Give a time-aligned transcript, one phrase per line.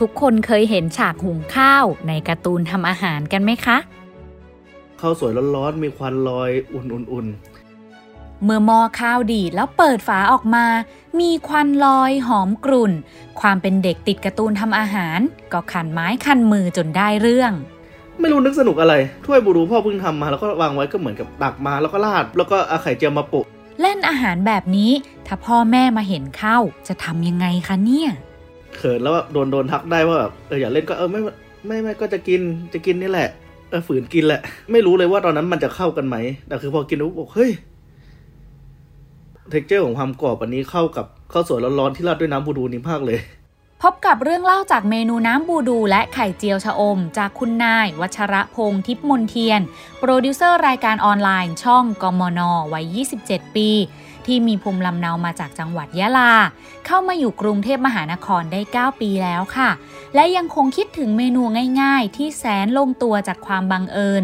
[0.00, 3.78] ทุกคนเคยเห็นฉากหุงข้าวในการ์ตูนทำอาหารกันไหมคะ
[5.00, 10.66] ข้าวสวยร้อนๆ มีควันลอยอุ่นๆ เมื่อหม้อข้าวดีแล้วเปิดฝาออกมา
[11.20, 12.92] มีควันลอยหอมกรุ่น
[13.40, 15.18] ความเป็นเด็กติดการ์ตูนทำอาหาร
[15.52, 17.52] ก็ขันไม้ขันมือจนได้เรื่อง
[18.20, 23.40] ไม่รู้นึกสนุกอะไร ถ้วยบูรูพ่อเพิ่งทำมาแล้วก็วางไว้ก็เหมือนกับตักมาแล้วก็ราด แล้วก็เอาไข่เจียวมาปุ
[23.80, 24.90] เล่นอาหารแบบนี้
[25.26, 26.58] ถ้าพ่อแม่มาเห็นเข้า
[26.88, 28.10] จะทำยังไงคะเนี่ย
[28.76, 31.20] เขินแล้วโดนโดนทักได้ว่าแบบเอออย่าเล่นก็เออไม่
[31.66, 32.40] ไม่ไม่ก็จะกิน
[32.72, 33.28] จะกินนี่แหละ
[33.70, 34.40] เออฝืนกินแหละ
[34.72, 36.16] ไม่รู้เลยว่าตอนนั้นมันจะเข้ากันไหม
[36.48, 37.50] แต่คือพอกินแล้วบอกเฮ้ย
[39.50, 43.18] texture ของความกรอบอันนี้เข้ากับข้าวสวยร้อนๆที่ราดด้วยน้ำบูดูนี่มากเลย
[43.82, 49.60] พบกับเรื่องเล่าจากเมนูน้ำบูดูและไข่เจียวชะอม จากคุณนาย วัชระพงษ์ทิพมนเทียน
[50.00, 52.40] โปรดิวเซอร์รายการออนไลน์ช่องกมน
[52.72, 53.68] วัย 27 ปี
[54.26, 56.32] ที่มีภูมิลำเนามาจากจังหวัดยะลา
[56.86, 59.70] เข้ามาอยู่กรุงเทพมหานครได้ 9 ปีแล้วค่ะ
[60.14, 61.42] และยังคงคิดถึงเมนู
[61.80, 64.22] ง่ายๆ ที่แสนลงตัวจากความบังเอิญ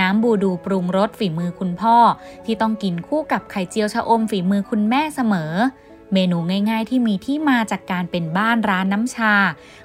[0.00, 1.96] น้ำบูดูปรุงรสฝีมือคุณพ่อ
[2.44, 5.54] ที่ต้องกินคู่กับไข่เจียวชะอมฝีมือคุณแม่เสมอ
[6.14, 6.38] เมนู
[6.70, 9.34] ง่ายๆ ที่มีที่มาจากการเป็นบ้านร้านน้ำชา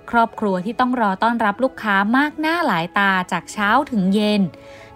[0.09, 4.41] ครอบครัวที่ต้องรอต้อนรับลูกค้ามากหน้าหลายตาจากเช้าถึงเย็น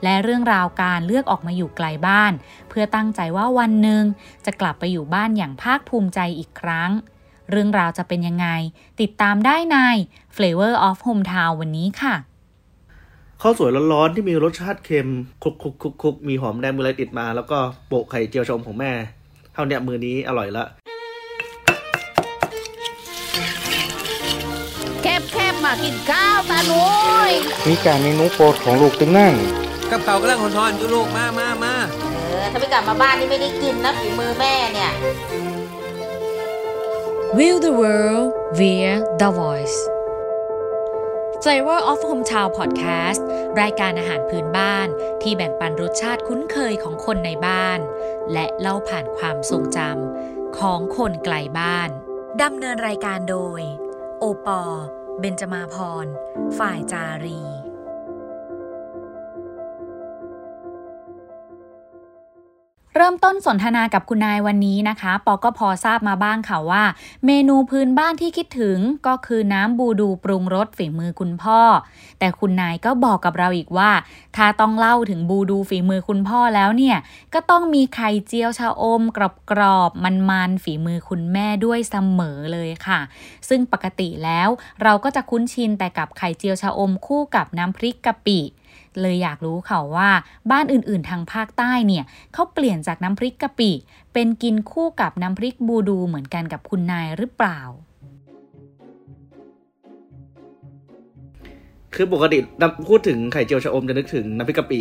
[0.04, 2.34] และเรื่องราวการเลือกออกมาอยู่ไกลบ้าน
[2.70, 4.04] เพื่อตั้งใจว่าวันหนึ่ง
[4.46, 6.92] จะกลับไปอยู่บ้านอย่างภาคภูมิใจอีกครั้ง
[7.50, 8.48] เรื่องราวจะเป็นยังไง
[9.02, 9.78] ติดตามได้ใน
[10.36, 12.16] Flavor of Hometown วันนี้ค่ะ
[13.42, 15.10] ข้าวสวยร้อนๆที่มีรสชาติเค็ม
[15.44, 18.92] คุกคุกคุกคุกมีหอมแดงมือไรติดมา แล้วก็โปะไข่เจียวชมของแม่
[19.54, 20.66] เท่านี้มือนี้อร่อยละ
[25.70, 26.86] มากินข้าวตาหนุ
[27.30, 27.32] ย
[27.68, 29.34] มีการเมนูโปรดของลูกตึงนั่ง
[29.92, 31.74] กับเขากำลังหอนๆอยู่ลูกมามามา
[32.14, 34.92] เออถ้าไม่กลับมาบ้านนี่ไม่ได้กินนะฝีมือแม่เนี่ย
[37.38, 38.28] Will the world
[38.60, 39.78] via the voice
[41.44, 43.22] Flavor of Hometown Podcast
[43.62, 44.88] รายการอาหารพื้นบ้าน
[45.22, 47.80] ที่แบ่งปันรสชาติคุ้นเคยของคนในบ้าน
[48.34, 51.90] และเล่าผ่านความทรงจำของคนไกลบ้าน
[52.42, 53.62] ดำเนินรายการโดย
[54.20, 54.62] โอปอ
[55.20, 56.06] เบนจมาพร
[56.58, 57.42] ฝ่ายจารี
[62.96, 66.84] เริ่มต้นสนทนากับคุณนายวันนี้นะคะปอก็พอทราบมาบ้างค่ะว่า
[67.26, 68.78] เมนูพื้นบ้านที่คิดถึง
[69.08, 71.62] ก็คือน้ำบูดูปรุงรสฝีมือคุณพ่อ
[72.20, 73.92] แต่คุณนายก็บอกกับเราอีกว่า
[74.36, 76.98] ถ้าต้องเล่าถึงบูดูฝีมือคุณพ่อแล้วเนี่ย
[77.34, 83.00] ก็ต้องมีไข่เจียวชาอม กรอบกรอบมันๆฝีมือคุณแม่ด้วยเสมอเลยค่ะ
[83.50, 84.50] ซึ่งปกติแล้ว
[84.84, 88.40] เราก็จะคุ้นชินแต่กับไข่เจียวชาอมคู่กับน้ำพริกกะปิ
[89.02, 90.10] เลยอยากรู้เขาว่า
[90.52, 93.72] บ้านอื่นๆทางภาคใต้เนี่ยเขาเปลี่ยนจากน้ำพริกกะปิ
[94.14, 97.60] เป็นกินคู่กับน้ำพริกบูดูเหมือนกันกับคุณนายหรือเปล่า
[101.96, 102.38] คือปกติ
[102.88, 104.80] พูดถึงไข่เจียวชะอมจะนึกถึงน้ำพริกกะปิ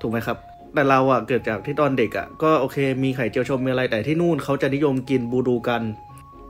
[0.00, 0.36] ถูกไหมครับ
[0.74, 5.82] แต่เราอะเกิดจากที่ตอนเด็กอะก็โอเค มีไข่เจียวชมมีอะไรแต่ที่นู่นเขาจะนิยมกินบูดูกัน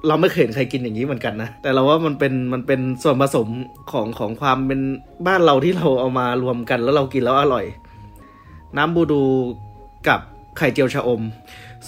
[0.07, 3.49] เราไม่เคยเห็นใครกินอย่างนี้เหมือนกันนะ แต่เราว่ามันเป็นมันเป็นส่วนผสม
[3.93, 4.81] ของของความเป็น
[5.27, 7.65] บ้านเราที่เราเอามารวมกันแล้วเรากินแล้วอร่อย
[8.77, 9.23] น้ำบูดู
[10.09, 10.21] กับ
[10.59, 11.23] ไข่เจียวชะอม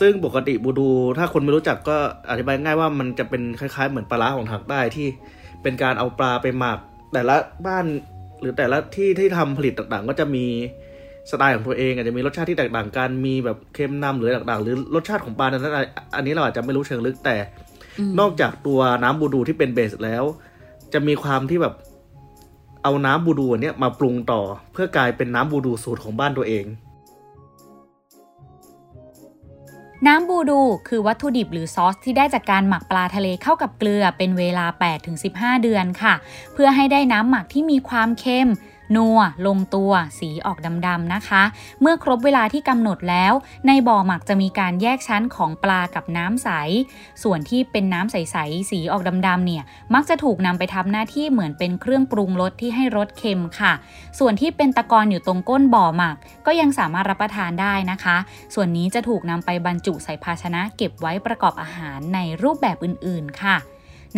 [0.01, 0.89] ซึ่งปกติบูดู
[1.19, 1.97] ถ้าคนไม่รู้จักก็
[2.31, 5.07] อธิบายง่ายว่ามันจะเป็นคล้ายๆ เหมือนปลาร้าของทางใต้ที่
[5.63, 6.79] เป็นการเอาปลาไปหมัก
[7.13, 7.85] แต่ละบ้าน
[8.41, 10.47] หรือแต่ละที่ที่ทำผลิตต่างๆ ก็จะมี
[11.31, 15.65] สไตล์ของตัวเองอาจจะมีรสชาติที่แตกต่างกันมีแบบเค็มนำหรือต่างๆ หรือรสชาติของปลานั้น
[16.17, 17.37] อันนี้เราอาจจะไม่รู้เชิงลึกแต่
[18.21, 20.25] นอกจากตัวน้ำบูดูที่เป็นเบสแล้ว
[20.93, 21.75] จะมีความที่แบบ
[22.83, 24.41] เอาน้ำบูดูเนี้ยมาปรุงต่อ
[24.73, 26.67] เพื่อกลายเป็นน้ำบูดูสูตรของบ้านตัวเอง
[30.07, 34.67] น้ำบูดูคือวัตถุดิบหรือซอสที่ได้จากการหมักปลาทะเลเข้ากับเกลือเป็นเวลา
[35.15, 36.15] 8-15 เดือนค่ะ
[36.55, 38.49] เพื่อให้ได้น้ำหมักที่มีความเค็ม
[38.97, 41.43] นัว ลงตัว สีออกดำๆนะคะ
[41.81, 43.33] เมื่อครบเวลาที่กำหนดแล้ว
[43.67, 46.49] ในบ่อหมักจะมีการแยกชั้นของปลากับน้ำใส
[47.23, 49.63] ส่วนที่เป็นน้ำใสๆสีออกดำๆเนี่ย
[49.95, 53.73] มักจะถูกนำไปทำหน้าที่เหมือนเป็นเครื่องปรุงรสที่ให้รสเค็มค่ะ
[54.19, 56.17] ส่วนที่เป็นตะกอนอยู่ตรงก้นบ่อหมัก
[56.47, 58.17] ก็ยังสามารถรับประทานได้นะคะ
[58.55, 63.57] ส่วนนี้จะถูกนำไปบรรจุใส่ภาชนะเก็บไว้ประกอบอาหารในรูปแบบอื่นๆค่ะ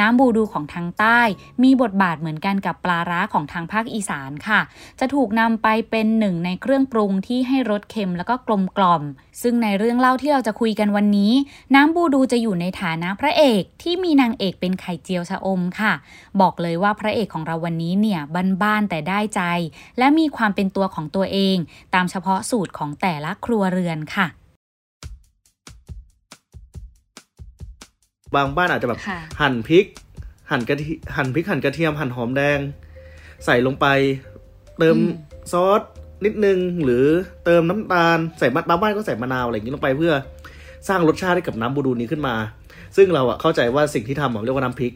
[0.00, 1.20] น้ำบูดูของทางใต้
[1.62, 4.60] มีบทบาทเหมือนกันกับปลาร้าของทางภาคอีสานค่ะ
[5.00, 9.02] จะถูกนำไปเป็นหนึ่งในเครื่องปรุงที่ให้รสเค็มแล้วก็กลมกล่อม
[9.42, 11.32] ซึ่งในเรื่องเล่าที่เราจะคุยกันวันนี้
[11.74, 15.92] น้ำบูดูจะอยู่ในฐานะพระเอกที่มีนางเอกเป็นไข่เจียวชะอมค่ะ
[16.40, 18.20] บอกเลยว่าพระเอกของเราวันนี้เนี่ย
[18.62, 19.42] บ้านๆแต่ได้ใจ
[19.98, 21.56] และมีความเป็นตัวของตัวเอง
[21.94, 24.28] ตามเฉพาะสูตรของแต่ละครัวเรือนค่ะ
[28.34, 29.00] บางบ้านอาจจะแบบ
[29.40, 29.86] หั่นพริก
[30.50, 32.58] หั่นกระเทีหั่นพริกหั่นกระเทียมหั่นหอมแดง
[33.46, 33.86] ใส่ลงไป
[34.78, 34.96] เติม
[35.52, 35.80] ซอส
[36.24, 37.04] นิดนึง หรือ
[37.44, 40.12] เติมน้ำตาลใส่มะบางบ้านก็ใส่มะนาวอะไรอย่างนี้ลงไปเพื่อ
[40.88, 42.34] สร้างรสชาติให้กับน้ำบูดูนี้ขึ้นมา
[42.96, 44.92] ซึ่งเราอะเข้าใจว่าสิ่งที่ทำอะเรียกว่าน้ำพริก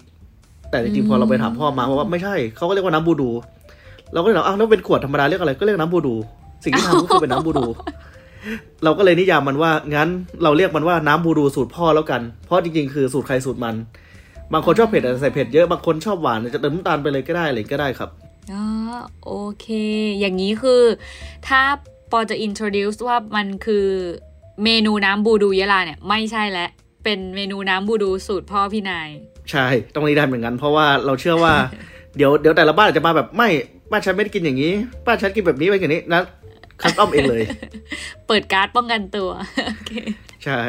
[0.70, 3.30] แต่จริงๆพอเราไปถามพ่อมาเพราะว่าไม่ใช่เขาก็เรียกว่าน้ำบูดู
[4.12, 6.14] เราก็เลยถามอ้าวแล้วเป็นขวดธรรมดาเรียกอะไรก็เรียกน้ำบูดู
[6.64, 7.66] สิ่งที่ทำก็คือเป็นน้ำบูดู
[8.84, 10.08] เราก็เลยนิยามมันว่างั้น
[10.42, 13.74] เราเรียกมันว่าน้ำบูดูสูตรพ่อแล้วกัน เพราะจริงๆคือสูตรใครสูตรมัน
[14.52, 18.10] บางคนชอบเผ็ดอาจจะใส่เผ็ดเยอะบางคนชอบหวานอาจจะเติมน้ำตาลไปเลยก็ได้อะไรก็ได้ครับ
[18.52, 18.64] อ๋อ
[19.24, 19.66] โอเค
[20.20, 20.82] อย่างนี้คือ
[21.48, 21.60] ถ้า
[22.10, 23.86] ปอจะ introduce ว่ามันคือ
[24.64, 26.70] เมนูน้ำบูดูยะลาเนี่ยไม่ใช่แล้ว
[27.04, 29.08] เป็นเมนูน้ำบูดูสูตรพ่อพี่นาย
[29.50, 31.54] ใช่ต้องนี้ได้เหมือนกัน เพราะว่าเราเชื่อว่า
[32.16, 33.48] เดี๋ยวเดี๋ยวแต่ละบ้านอาจจะมาแบบไม่
[33.90, 34.72] บ้านฉันไม่ได้กินอย่างนี้
[35.06, 36.22] บ้านฉันกินแบบนี้ไปอย่างนี้นะ
[36.82, 37.44] คัสตอมเองเลย
[38.26, 39.30] เปิดการ์ดป้องกันตัว
[39.68, 39.92] โอเค
[40.44, 40.60] ใช่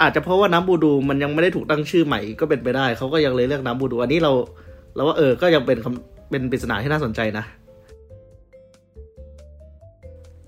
[0.00, 4.32] อาจจะเพราะว่าน้ำบูดูมันยังไม่ได้ถูกตั้งชื่อใหม่ก็เป็นไปได้ เขาก็ยังเลยเรียกน้ำบูดู อันนี้เรา
[4.94, 7.44] เราว่าเออ ก็ยังเป็นคำเป็นปริศนาที่น่าสนใจนะ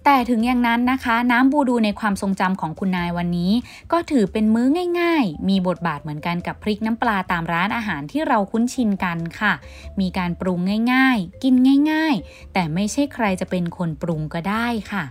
[0.04, 3.52] แต่ถึงอย่างนั้นนะคะ น้ำบูดูในความทรงจำของคุณนายวันนี้
[3.92, 4.66] ก็ถือเป็นมื้อ
[5.00, 9.52] ง่าย ๆ มีบทบาทเหมือนกันกับพริกน้ำปลาตามร้านอาหารที่เราคุ้นชินกันค่ะ
[10.00, 10.58] มีการปรุง
[10.92, 11.54] ง่ายๆ กิน
[11.90, 15.04] ง่าย ๆ แต่ไม่ใช่ใครจะเป็นคนปรุงก็ได้ค่ะ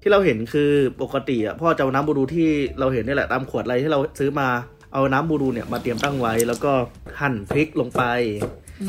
[0.00, 0.70] ที่เราเห็นคือ
[1.02, 2.48] ปกติอะพ่อจะเอาน้ำบูดูที่
[2.78, 4.48] เราเห็นนี่แหละตามขวดอะไรที่เราซื้อมา
[4.92, 6.72] เอาน้ำบูดูเนี่ยมาเตรียมตั้งไว้ แล้วก็
[7.20, 8.02] หั่นพริกลงไป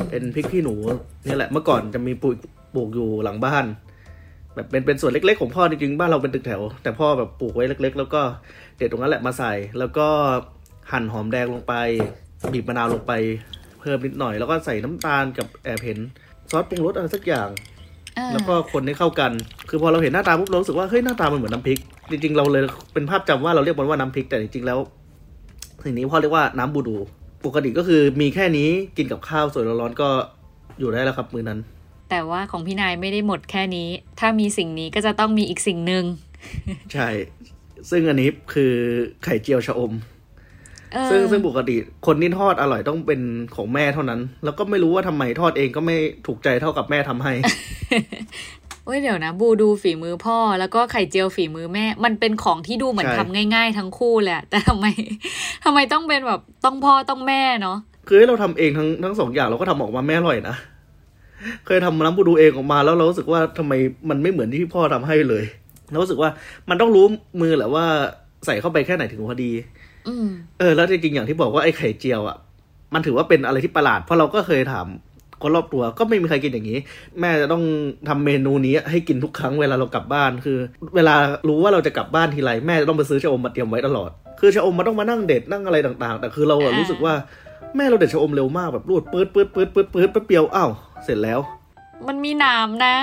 [0.09, 0.75] เป็นพริกขี้หนู
[1.27, 2.35] นี่แหละเมื่อก่อนจะมีปลูก
[2.75, 3.65] ปลูกอยู่หลังบ้าน
[4.55, 8.21] แบบเป็นเป็นส่วนเล็ก ๆ ของพ่อจริงๆบ้านเราเป็นตึกแถว แต่พ่อแบบปลูกไว้เล็ก ๆ แล้วก็
[8.77, 10.07] เด็ดตรงนั้นแหละมาใส่ แล้วก็
[10.91, 11.73] หั่นหอมแดงลงไป
[12.53, 13.13] บีบมะนาวลงไป
[13.79, 15.99] เพิ่มนิดหน่อย แล้วก็ใส่น้ำตาลกับแอบเห็น
[16.49, 17.49] ซอสปรุงรสอะไรสักอย่าง
[18.33, 19.31] แล้วก็คนให้เข้ากัน
[19.69, 21.79] คือพอเราเห็นหน้าตาปุ๊บเรารู้สึกว่าเฮ้ยหน้าตามันเหมือนน้ำพริก
[22.11, 22.63] จริงๆ เราเลย
[22.93, 24.79] เป็นภาพจำว่าเราเรียกมันว่าน้ำพริก แต่จริงๆแล้ว
[25.83, 26.97] สิ่งนี้พ่อเรียกว่าน้ำบูดู
[27.47, 30.09] ปกติก็คือมีแค่นี้กินกับข้าวสวยร้อนๆก็
[30.79, 31.59] อยู่ได้แล้วครับมื้อนั้น
[32.09, 33.89] แต่ว่าของพี่นายไม่ได้หมดแค่นี้
[34.19, 36.03] ถ้ามีสิ่งนี้ก็จะต้องมีอีกสิ่งหนึ่ง
[36.93, 37.09] ใช่
[37.89, 38.73] ซึ่งอันนี้คือ
[39.23, 39.93] ไข่เจียวชะอม
[40.93, 41.75] เออซึ่งซึ่งปกติ
[42.07, 43.21] คนที่ทอดอร่อยต้องเป็น
[43.55, 45.95] ของแม่เท่านั้น แล้วก็ไม่รู้ว่าทำไมทอดเองก็ไม่
[46.27, 47.33] ถูกใจเท่ากับแม่ทำให้
[48.87, 54.85] เว้ยเดี๋ยวนะ บูดูฝีมือพ่อ แล้วก็ไข่เจียวฝีมือแม่ มันเป็นของที่ดูเหมือนใช่ทำง่าย ๆ ทั้งคู่แหละ แต่ทำไม
[55.63, 60.55] ทำไมต้องเป็นแบบต้องพ่อต้องแม่เนาะคือให้เราทำเองทั้งทั้งสองอย่างเราก็ทำออกมาแม่อร่อยนะ
[61.65, 63.73] เคยทำน้ำบูดูเองออกมาแล้วเรารู้สึกว่าทำไม
[64.09, 65.43] มันไม่เหมือนที่พ่อทำให้เลย
[65.89, 66.29] เรารู้สึกว่า
[66.69, 67.05] มันต้องรู้
[67.41, 67.85] มือแหละว่า
[68.45, 69.51] ใส่เข้าไปแค่ไหนถึงพอดี
[70.07, 70.27] อืม
[70.59, 72.37] เออ แล้วจริงๆอย่างที่บอกว่าไอ้ไข่เจียวอะ
[72.93, 74.87] มันถือว่าเป็นอะไรที่ประหลาด เพราะเราก็เคยถาม
[75.41, 76.79] คนรอบตัวก็ไม่มีใครกินอย่างนี้
[77.19, 77.63] แม่จะต้อง
[78.07, 80.57] ทำเมนูนี้ให้กินทุกครั้งเวลาเรากลับบ้านคือ
[80.95, 81.15] เวลา
[81.47, 87.13] รู้ว่าเราจะกลับบ้านทีไรแม่จะต้องไปซื้อชะอมมาเตรียมไว้ตลอด คือชะอมมันต้องมานั่งเด็ดนั่งอะไรต่างๆ แต่คือเราอะอ่ารู้รู้สึกว่า
[87.75, 90.69] แม่เราเด็ดชะอมเร็วมากแบบรูดปื๊ดปื๊ดปื๊ดปื๊ดปื๊ดแป๊บเดียวอ้าว
[91.03, 91.39] เสร็จแล้ว
[92.07, 92.95] มันมีหนามนะ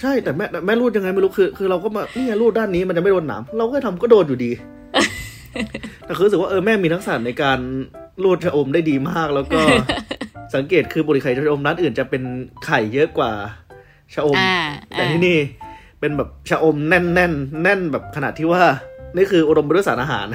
[0.00, 4.50] ใช่แต่แม่แต่แม่รูดยังไงไม่รู้คือ คือเราก็มานี่ไงรูดด้านนี้มันจะไม่โดนหนามเราก็ทำก็โดนอยู่ดี
[6.06, 7.58] แต่คือรู้สึกว่าเออแม่มีทักษะในการ
[8.24, 9.60] รูดชะอมได้ดีมากแล้วก็
[10.54, 12.22] สังเกตคือบุหรี่ไข่ชะอมร้านอื่นจะเป็น
[12.64, 13.32] ไข่เยอะกว่า
[14.14, 14.56] ชะอมอ่า
[14.90, 15.38] แต่อ่าที่นี่
[16.00, 17.32] เป็นแบบชะอมแน่นแน่น
[17.62, 18.62] แน่นแบบขนาดที่ว่า
[19.16, 20.26] นี่คืออุดมไปด้วยสารอาหาร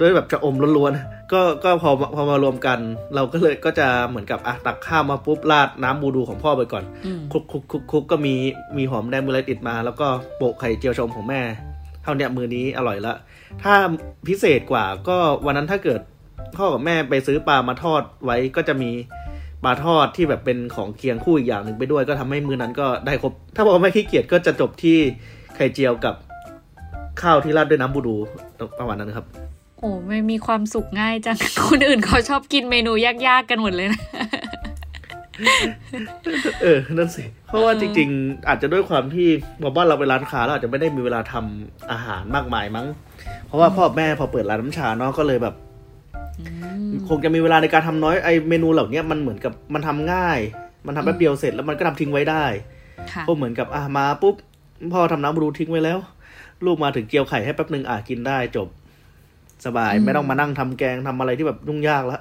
[0.00, 2.78] ด้วยแบบชะอมล้วนๆ ก็ก็พอพอมารวมกัน
[3.14, 8.34] เราก็เลยก็จะเหมือนกับอะตักข้าวมาปุ๊บราดน้ำบูดูของพ่อไปก่อนอืมคลุกคลุกคลุกคลุกก็มี
[8.76, 10.06] มีหอมแดงมืออะไรติดมา แล้วก็
[10.36, 11.40] โปะไข่เจียวชะอมของแม่
[12.02, 13.14] เท่าเนี้ยมือนี้อร่อยละ
[13.62, 13.74] ถ้า
[14.28, 16.00] พิเศษกว่าก็วันนั้นถ้าเกิด
[16.56, 18.90] พ่อกับแม่ไปซื้อปลามาทอดไว้ก็จะมี
[19.66, 24.98] ปลาทอดที่แบบเป็นของเคียงคู่อีกอย่างหนึ่งไปด้วย ก็ทำให้มือนั้นก็ได้ครบ ถ้าบอกว่าไม่ขี้เกียจก็จะจบที่
[25.56, 26.14] ไข่เจียวกับ
[27.22, 28.16] ข้าวที่ราดด้วยน้ำบูดู
[28.78, 29.26] ประมาณนั้นครับ
[29.78, 31.36] โอ้ไม่มีความสุขง่ายจัง
[31.68, 34.02] คนอื่นเขาชอบกินเมนูยากๆกันหมดเลยนะ
[36.62, 39.28] เออ นั่นสิ เพราะว่าจริง ๆ อาจจะด้วยความที่
[39.62, 42.86] พอบ้านเราเป็นร้านค้าเราอาจจะไม่ได้มีเวลาทำอาหารมากมายมั้ง
[43.46, 45.54] เพราะว่าพ่อแม่พอเปิดร้านน้ำชาเนาะก็เลยแบบ
[47.08, 50.38] คงจะมีเวลาในการทำน้อยไอเมนูเหล่านี้มันเหมือนกับมันทำง่าย
[50.86, 52.44] มันทำแป๊บเดียวเสร็จแล้วมันก็ทำทิ้งไว้ได้
[53.12, 54.34] ค่ะก็เหมือนกับอะมาปุ๊บ
[54.92, 55.98] พ่อทำน้ำบรูทิ้งไว้แล้ว
[56.64, 58.68] ลูกมาถึงเจียวไข่ให้แป๊บหนึ่งอะกินได้จบ
[59.66, 62.20] สบายอืมไม่ต้องมานั่งทำแกงทำอะไรที่แบบยุ่งยากแล้ว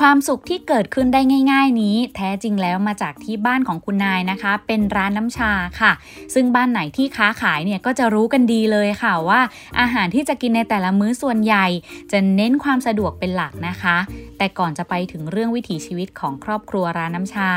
[0.00, 1.20] ความสุขที่เกิดขึ้นได้
[1.52, 5.92] ง่าย ๆ นี้ แท้จริงแล้วมาจากที่บ้านของคุณนายนะคะ เป็นร้านน้ำชาค่ะ
[6.34, 9.40] ซึ่งบ้านไหนที่ค้าขายเนี่ยก็จะรู้กันดีเลยค่ะว่า
[9.80, 11.66] อาหารที่จะกินในแต่ละมื้อส่วนใหญ่
[12.12, 13.96] จะเน้นความสะดวกเป็นหลักนะคะ
[14.38, 17.50] แต่ก่อนจะไปถึงเรื่องวิถีชีวิตของครอบครัวร้านน้ำชา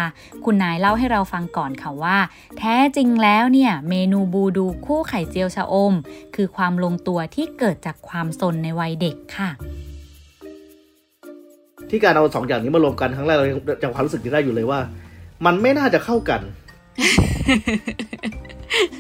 [0.46, 2.18] คุณนายเล่าให้เราฟังก่อนค่ะว่า
[2.58, 5.94] แท้จริงแล้วเนี่ยเมนูบูดูคู่ไข่เจียวชะอม
[6.36, 9.52] คือความลงตัวที่เกิดจากความสนในวัยเด็กค่ะ
[11.92, 14.80] ที่การเอาสองอย่างนี้มารวมกันครั้งแรกเรายังจำความรู้สึกที่ได้อยู่เลยว่า
[15.46, 16.42] มันไม่น่าจะเข้ากัน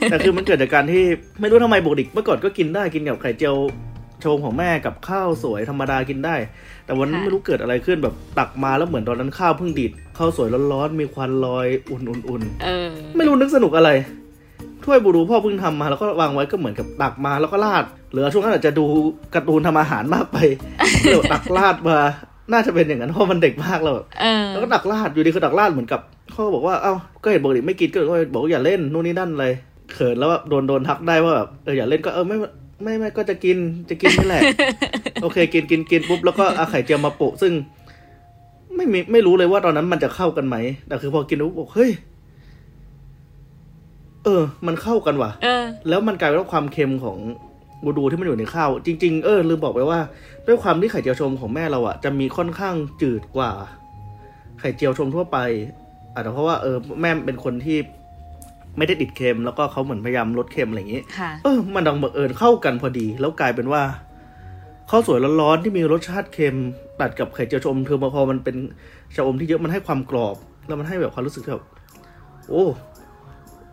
[0.09, 1.03] แต่คือมันเกิดจากการที่
[1.39, 3.55] ไม่รู้ทำไมปกติเมื่อก่อนก็กินได้กินกับไข่เจียว
[4.21, 6.35] โชมของแม่กับข้าวสวยธรรมดากินได้
[6.85, 13.89] แต่วันนั้นค่ะไม่รู้เกิดอะไรขึ้นแบบตักมาแล้วเหมือนตอนนั้นข้าวเพิ่งดิดข้าวสวยร้อนๆมีควันลอยอุ่นๆเออไม่รู้นึกสนุกอะไร
[14.83, 18.85] ถ้วยบูรูพ่อเพิ่งทำมาแล้วก็วางไว้ก็เหมือนกับตักมาแล้วก็ราดหรือช่วงนั้นอาจจะดู
[19.35, 20.37] การ์ตูนทำอาหารมากไป
[21.03, 21.97] เดี๋ยวตักราดมา
[22.51, 26.93] น่าจะเป็นอย่างนั้นเพราะมันเด็กมากแล้วเออแล้วก็ตักราดอยู่ดีคือตักราดเหมือนกับเขาก็บอกว่าเอ้า
[27.23, 29.53] ก็เห็นปกติไม่กินก็เลยบอกว่าอย่าเล่นนู่นนี่นั่นเลย
[29.93, 32.37] เขินแล้วแบบโดนโดนทักได้ว่าแบบเอออย่าเล่นก็เออไม่
[32.83, 33.57] ไม่ไม่ก็จะกิน
[33.89, 34.41] จะกินนี่แหละ
[35.21, 37.53] โอเค กินกินกินปุ๊บแล้วก็เอาไข่เจียวมาโปะซึ่ง
[38.75, 40.55] ไม่มีไม่รู้เลยว่าตอนนั้นมันจะเข้ากันไหม
[40.87, 41.91] แต่คือพอกินปุ๊บบอกเฮ้ย
[44.23, 47.17] เออ มันเข้ากันว่ะเออแล้วมันกลายเป็นว่าความเค็มของ
[47.83, 49.99] บูดูที่มันอยู่ในข้าว จริง ๆ เออลืมบอกไปว่า
[50.47, 53.51] ด้วยความที่ไข่เจียวชมของแม่เราอะจะมีค่อนข้างจืดกว่า
[54.59, 55.37] ไข่เจียวชมทั่วไป
[56.13, 57.77] อาจจะเพราะว่าเออแม่เป็นคนที่
[58.77, 63.83] ไม่ได้ติดเค็ม แล้วก็เขาเหมือนพยายามลดเค็มอะไรอย่างนี้ค่ะเออ มันดังบังเอิญเข้ากันพอดี แล้วกลายเป็นว่า
[64.89, 66.57] ข้าวสวยร้อนๆที่มีรสชาติเค็ม
[67.01, 68.55] ตัดกับไข่เจียวชมเธอมาพอมันเป็น
[69.15, 70.35] ชะอมที่เยอะมันให้ความกรอบ
[70.67, 71.65] แล้วมันให้แบบความรู้สึกที่แบบ
[72.49, 72.65] โอ้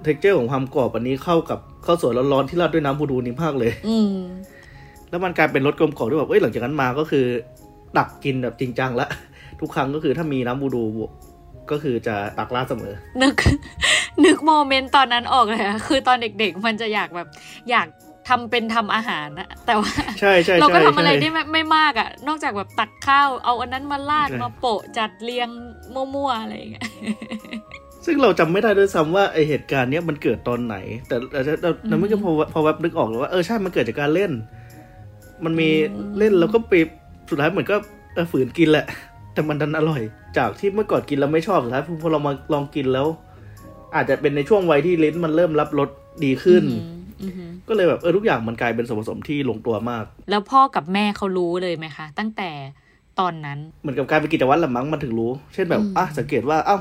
[0.05, 4.15] texture ของความกรอบอันนี้เข้ากับข้าวสวยร้อนๆที่ราดด้วยน้ำบูดูนี่มากเลย อืม
[5.11, 7.25] แล้วมันกลายเป็นรสกลมกล่อมด้วยแบบเอ้ยหลังจากนั้นมาก็คือ
[7.97, 9.09] ตักกินแบบจริงจังละ
[9.61, 10.85] ทุกครั้งก็คือถ้ามีน้ำบูดู
[11.71, 13.35] ก็คือจะตักราดเสมอ นึก
[14.25, 17.29] นึก moment ตอนนั้นออกเลยอะคือตอนเด็กๆ มันจะอยากแบบ
[17.71, 17.87] อยาก
[18.29, 25.49] ทำเป็นทำอาหารนะแต่ว่าใช่ใช่เราก็ใช่ทำอะไรใช่ได้ไม่ไม่มากอะนอกจากแบบตักข้าว เอาอันนั้นมาราดใช่มาโปะจัดเรียง
[25.95, 26.85] มั่วๆอะไรอย่างเงี้ย
[28.05, 30.77] ซึ่งเราจำไม่ได้ด้วยซ้ำว่าไอเหตุการณ์เนี้ยมันเกิดตอนไหน
[31.09, 34.33] แต่เราจะเราเราไม่ก็พอพอแวบนึกออกเลยว่าเออใช่มันเกิดจากการเล่น
[35.45, 36.73] มันมีอืมเล่นแล้วก็ไป
[37.31, 37.77] สุดท้ายเหมือนก็
[38.15, 38.87] เออฝืนกินแหละ
[39.35, 40.03] แต่มันดันอร่อย
[40.39, 43.07] จากที่เมื่อก่อนกินแล้วไม่ชอบสุดท้ายพอเรามาลองกินแล้ว
[43.95, 45.89] อาจจะเป็นในช่วงวัยที่ลิ้นมันเริ่มรับรส
[46.25, 46.65] ดีขึ้น
[47.23, 52.51] อือหือก็เลยแบบเออทุกอย่างมันกลายเป็นส่วนผสมที่ลงตัวมาก แล้วพ่อกับแม่เขารู้เลยไหมคะ ตั้งแต่
[53.21, 56.79] ตอนนั้นเหมือนกับการเป็นกิจวัตรละมั้งมันถึงรู้ เช่นแบบอืมอะสังเกตว่าเอ้า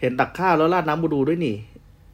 [0.00, 1.56] เห็นตักข้าวแล้วราดน้ำบูดูด้วยนี่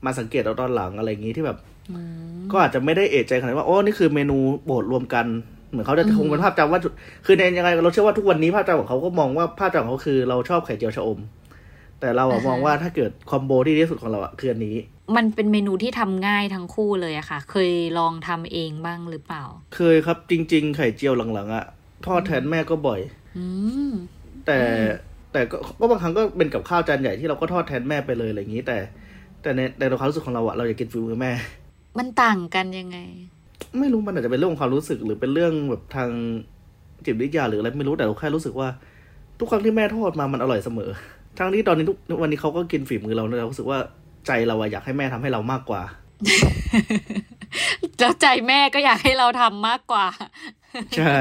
[0.04, 1.58] มาสังเกตเอาตอนหลังอะไรอย่างงี้ที่แบบ
[1.90, 1.96] อื
[2.38, 5.26] มก็อาจจะไม่ได้เอะใจขนาดว่าโอ้นี่คือเมนูโปรดรวมกัน
[5.70, 6.80] เหมือนเขาจะอืมคงเป็นภาพจำว่า
[7.26, 11.18] คือในยังไงเราเชื่อว่าทุกวันนี้ภาพจำของเขาก็มองว่าภาพจำของเขาคือเราชอบไข่เจียวชะอม
[12.00, 14.76] แต่เราอะมองว่าถ้าเกิดคอมโบที่ดีที่สุดของเราอะคืออันนี้
[15.16, 19.44] มันเป็นเมนูที่ทำง่ายทั้งคู่เลยอะค่ะ เคยลองทำเองบ้างหรือเปล่า
[19.76, 21.64] เคยครับจริง ๆ ไข่เจียวหลังๆอะ
[22.06, 23.00] ทอดแทนแม่ก็บ่อย
[23.38, 23.46] อื
[23.88, 23.90] ม
[24.46, 24.60] แต่
[25.32, 28.78] แต่ก็ก็บางครั้งก็เป็นกับข้าวจานใหญ่ที่เราก็ทอดแทนแม่ไปเลยอะไรอย่างนี้ แต่
[29.42, 31.32] แต่ในในความรู้สึกของเราอะเราอยากกินฝีมือแม่
[31.98, 32.98] มันต่างกันยังไง
[33.78, 36.08] ไม่รู้มันอาจจะเป็นเรื่องของความรู้สึกหรือเป็นเรื่องแบบทาง
[37.04, 38.68] จิตวิทยาหรืออะไรไม่รู้แต่เราแค่รู้สึกว่า
[39.38, 40.90] ทุกครั้งที่แม่ทอดมามันอร่อยเสมอ
[41.38, 43.78] ทั้งที่ตอนนี้ทุกวันนี้เขาก็กินฝีมือเราเนี่ยเรารู้สึกว่า
[44.26, 45.82] ใจเราอะอยากให้แม่ทำให้เรามากกว่า
[48.00, 50.06] แล้วใจแม่ก็อยากให้เราทำมากกว่า
[50.96, 51.16] ใช่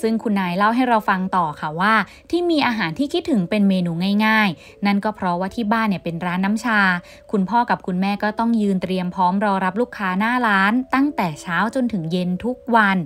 [0.00, 1.94] ซึ่งคุณนายเล่าให้เราฟังต่อค่ะว่า
[2.30, 3.92] ที่มีอาหารที่คิดถึงเป็นเมนู
[4.26, 6.80] ง่าย ๆ นั่นก็เพราะว่าที่บ้านเนี่ยเป็นร้านน้ำชา
[7.32, 12.96] คุณพ่อกับคุณแม่ก็ต้องยืนเตรียมพร้อมรอรับลูกค้าหน้าร้าน ตั้งแต่เช้าจนถึงเย็นทุกวัน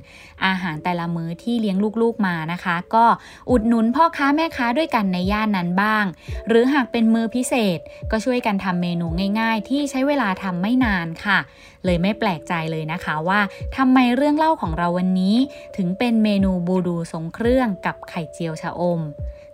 [0.46, 3.04] อาหารแต่ละมื้อที่เลี้ยงลูกๆมานะคะ ก็
[3.50, 6.04] อุดหนุนพ่อค้าแม่ค้าด้วยกันในย่านนั้นบ้าง
[6.48, 7.78] หรือหากเป็นมื้อพิเศษ
[8.10, 9.06] ก็ช่วยกันทำเมนู
[9.40, 11.38] ง่าย ๆ ที่ใช้เวลาทำไม่นานค่ะ
[11.86, 13.40] เลยไม่แปลกใจเลยนะคะว่า
[13.76, 15.36] ทำไมเรื่องเล่าของเราวันนี้
[15.76, 19.00] ถึงเป็นเมนูบูดูทรงเครื่องกับไข่เจียวชะอม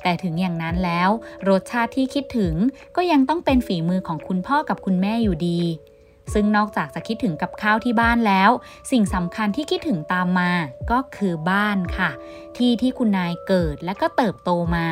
[0.02, 1.10] แต่ถึงอย่างนั้นแล้ว
[1.48, 2.54] รสชาติที่คิดถึง
[2.96, 5.60] ก็ยังต้องเป็นฝีมือของคุณพ่อกับคุณแม่อยู่ดี
[6.32, 8.50] ซึ่งนอกจากจะคิดถึงกับข้าวที่บ้านแล้ว
[8.90, 10.52] สิ่งสำคัญที่คิดถึงตามมา
[10.90, 12.10] ก็คือบ้านค่ะ
[12.56, 14.86] ที่ที่คุณนายเกิดและก็เติบโตมา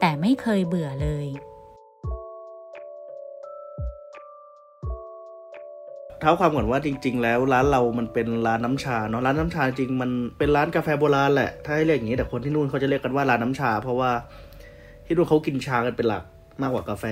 [0.00, 1.26] แต่ไม่เคยเบื่อเลย
[6.22, 14.10] เท้าความก่อนว่าจริง ๆ แล้วร้านเรามันเป็นร้านน้ำชาเนาะร้านน้ำชาจริงมันเป็นร้านกาแฟโบราณแหละถ้าให้เรียกอย่างนี้แต่คนที่นู่นเขาจะเรียกกันว่าร้านน้ำชา เพราะว่า
[15.06, 16.24] ที่นู่นเขากินชากันเป็นหลัก
[16.62, 17.04] มากกว่ากาแฟ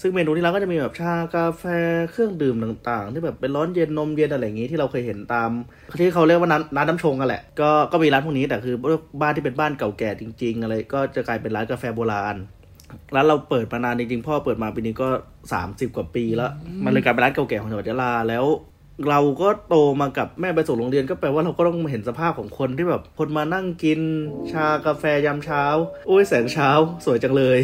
[0.00, 1.64] ซึ่งเมนูที่ร้านก็จะมีแบบชากาแฟ
[2.10, 5.50] เครื่องดื่มต่าง ๆ ที่แบบเป็นร้อนเย็นนมเย็นอะไรอย่างงี้ที่เราเคยเห็นตาม
[5.98, 8.76] ที่เขาเรียกว่าน้ำร้านน้ำชงกันแหละก็ก็มีร้านพวกนี้แต่คือ
[9.20, 12.36] บ้านที่เป็นบ้านเก่าแก่จริง ๆ อะไรก็จะกลายเป็นร้านกาแฟโบราณ
[13.14, 15.08] ร้านเราเปิดมานานจริงๆพ่อเปิดมาปีนี้ก็
[15.52, 16.50] สามสิบกว่าปีแล้ว
[16.84, 18.44] มันเลยกลายเป็นร้านเก่าแก่ของจังหวัดยะลาแล้ว
[19.10, 24.00] เราก็โตมากับแม่ไปส่งโรงเรียนก็แปลว่าเราก็ต้องเห็นสภาพของคนที่แบบคนมานั่งกิน
[24.52, 25.62] ชากาแฟยามเช้า
[26.06, 26.68] โอ้ยแสงเช้า
[27.04, 27.58] สวยจังเลย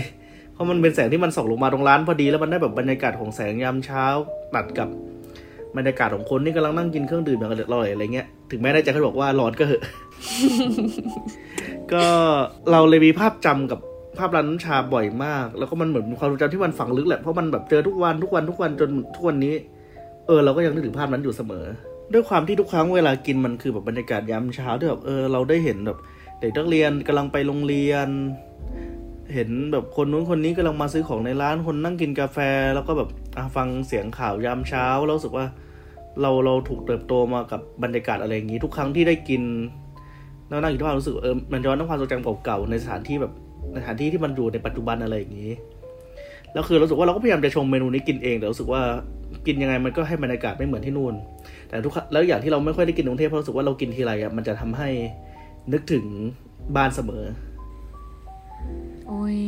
[0.53, 4.05] เพราะมันเป็นแสงที่มันส่องลงมาตรงร้านพอดีแล้วมันได้แบบบรรยากาศของแสงยามเช้า
[4.55, 4.89] ตัดกับ
[5.77, 9.83] บรรยากาศของคนที่กำลังนั่งกินเครื่องดื่มอย่างอร่อยอะไรเงี้ยถึงแม้ได้ใจเขาบอกว่าร้อนก็เหอะ
[11.93, 12.05] ก็
[12.71, 13.81] เราเลยมีภาพจำกับ
[14.19, 19.55] ภาพร้านน้ำชาบ่อยมาก แล้วก็มันเหมือนความทรงจำที่มันฝังลึกแหละ เพราะมันแบบเจอทุกวันทุกวันทุกวันจนทุกวันนี้
[20.27, 21.65] เออ เราก็ยังนึกถึงภาพนั้นอยู่เสมอ
[22.13, 25.99] ด้วยความที่ทุกครั้งเวลากินมันคือแบบบรรยากาศยามเช้าที่แบบเออเราได้เห็นแบบ
[26.41, 28.09] เด็กนักเรียนกำลังไปโรงเรียน
[29.35, 32.39] เห็นแบบคนนู้นคนนี้กำลังมาซื้อของในร้านคนนั่งกินกาแฟ
[32.75, 33.09] แล้วก็แบบ
[33.57, 35.47] ฟังเสียงข่าวยามเช้าแล้วรู้สึกว่า
[36.21, 39.43] เราเราถูกเติบโตมากับบรรยากาศอะไรอย่างนี้ ทุกครั้งที่ได้กิน
[40.49, 43.33] แล้วนั่งอยู่ที่บ้านรู้สึกเออมันย้อนความทรงจำเก่าๆในสถานที่แบบ
[43.73, 45.53] ในสถานที่ที่มันอยู่ในปัจจุบันอะไรอย่างนี้
[46.53, 48.83] แล้วคือรู้สึกว่าเราก็พยายามจะชมเมนูนี้กินเองแต่รู้สึกว่า
[49.47, 51.15] กินยังไงมันก็ให้บรรยากาศไม่เหมือนที่นู่น
[51.69, 54.89] แต่ทุกครั้งแล้วอย่างที่เราไม่ค่อยได้กินในกรุงเทพเพราะรู้สึกว่าเรากินทีไรอะมันจะทำให้
[55.73, 56.05] นึกถึง
[56.77, 57.25] บ้านเสมอ
[59.09, 59.39] โอ้ย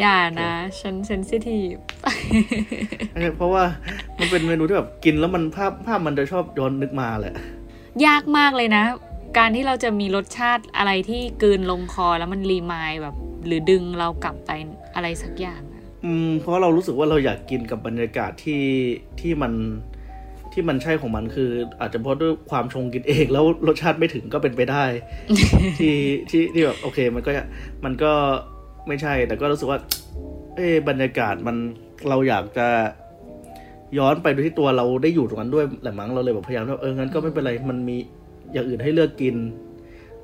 [0.00, 1.74] อย่านะ ฉันเซนซิทีฟ
[3.36, 3.64] เพราะว่า
[4.18, 7.34] มันเป็นเมนูที่แบบกินแล้วมันภาพภาพมันจะชอบย้อนนึกมาแหละ
[8.06, 8.84] ยากมากเลยนะ
[9.38, 13.14] การที่เราจะมีรสชาติอะไรที่กลืนลงคอแล้วมันรีมายแบบ
[13.46, 14.50] หรือดึงเรากลับไป
[14.94, 18.64] อะไรสักอย่างอะอืมเพราะเรารู้สึกว่าเราอยากกินกับบรรยากาศที่
[19.20, 19.52] ที่มัน
[20.52, 21.50] ที่มันใช่ของมันคือ
[21.80, 24.84] อาจจะเพราะด้วยความชงกินเองแล้วรสชาติไม่ถึงก็เป็นไปได้
[25.78, 25.96] ที่
[26.30, 27.30] ที่ที่แบบโอเค มันก็
[27.84, 28.12] มันก็
[28.88, 29.78] ไม่ใช่ แต่ก็รู้สึกว่า
[30.56, 31.56] เอ้บรรยากาศมัน
[32.08, 32.68] เราอยากจะ
[33.98, 37.96] ย้อนไปดูที่ตัวเราได้อยู่ตรงนั้นด้วยแหละมั้งเราเลยแบบพยายามว่าเอองั้นก็ไม่เป็นไรมันมี
[38.54, 39.36] อย่างอื่นให้เลือกกิน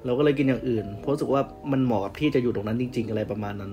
[0.04, 3.72] เราก็เลยกินอย่างอื่น เพราะรู้สึกว่ามันเหมาะกับที่จะอยู่ตรงนั้นจริง ๆ อะไรประมาณนั้น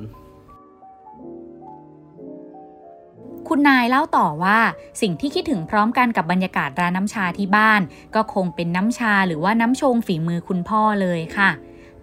[3.47, 4.59] คุณนายเล่าต่อว่า
[5.01, 7.81] สิ่งที่คิดถึงพร้อมกันกับบรรยากาศร้านน้ำชาที่บ้าน
[8.15, 11.49] ก็คงเป็นน้ำชาหรือว่าน้ำชงฝีมือคุณพ่อเลยค่ะ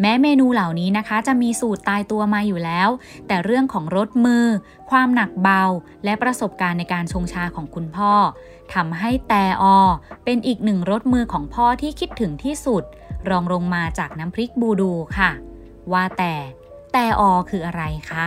[0.01, 2.89] แม้เมนูเหล่านี้นะคะจะมีสูตรตายตัวมาอยู่แล้ว
[3.27, 4.47] แต่เรื่องของรสมือ
[4.91, 5.63] ความหนักเบา
[6.05, 8.13] และประสบการณ์ในการชงชาของคุณพ่อ
[8.75, 9.79] ทำให้แต่ออ
[10.25, 12.83] เป็นอีกหนึ่งรสมือของพ่อที่คิดถึงที่สุด
[13.31, 15.31] รองลงมาจากน้ำพริกบูดูค่ะ
[15.93, 16.35] ว่าแต่
[16.93, 18.25] แต่ออคืออะไรคะ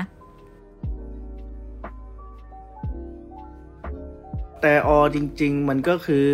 [4.61, 6.29] แต่ออจริง ๆ มันก็คือ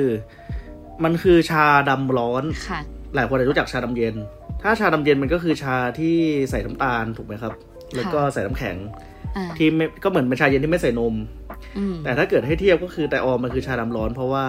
[1.04, 2.80] มันคือชาดำร้อนค่ะ
[3.15, 4.15] หลายคนอาจจะรู้จักชาดำเย็น
[4.63, 6.15] ถ้าชาดำเย็นมันก็คือชาที่
[6.49, 7.54] ใส่น้ำตาลถูกไหมครับ
[7.95, 8.78] แล้วก็ใส่น้ำแข็ง
[9.38, 11.13] อ่าที่ไม่ก็เหมือนเป็นชาเย็นที่ไม่ใส่นม
[11.78, 14.45] อืมแต่ถ้าเกิดให้เทียบก็คือแต่ออมันคือชาดำร้อน เพราะว่า